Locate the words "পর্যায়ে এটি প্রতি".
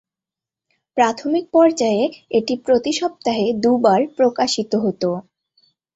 1.53-2.91